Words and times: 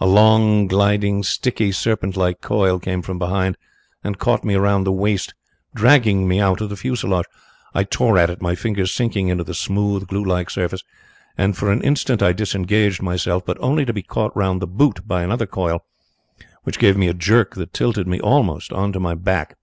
A 0.00 0.06
long, 0.06 0.66
gliding, 0.66 1.22
sticky, 1.22 1.72
serpent 1.72 2.14
like 2.14 2.42
coil 2.42 2.78
came 2.78 3.00
from 3.00 3.18
behind 3.18 3.56
and 4.04 4.18
caught 4.18 4.44
me 4.44 4.54
round 4.56 4.86
the 4.86 4.92
waist, 4.92 5.32
dragging 5.74 6.28
me 6.28 6.40
out 6.40 6.60
of 6.60 6.68
the 6.68 6.76
fuselage. 6.76 7.24
I 7.72 7.84
tore 7.84 8.18
at 8.18 8.28
it, 8.28 8.42
my 8.42 8.54
fingers 8.54 8.92
sinking 8.92 9.28
into 9.28 9.44
the 9.44 9.54
smooth, 9.54 10.08
glue 10.08 10.26
like 10.26 10.50
surface, 10.50 10.82
and 11.38 11.56
for 11.56 11.72
an 11.72 11.80
instant 11.80 12.20
I 12.22 12.34
disengaged 12.34 13.00
myself, 13.00 13.46
but 13.46 13.56
only 13.60 13.86
to 13.86 13.94
be 13.94 14.02
caught 14.02 14.36
round 14.36 14.60
the 14.60 14.66
boot 14.66 15.08
by 15.08 15.22
another 15.22 15.46
coil, 15.46 15.82
which 16.64 16.78
gave 16.78 16.98
me 16.98 17.08
a 17.08 17.14
jerk 17.14 17.54
that 17.54 17.72
tilted 17.72 18.06
me 18.06 18.20
almost 18.20 18.74
on 18.74 18.92
to 18.92 19.00
my 19.00 19.14
back. 19.14 19.56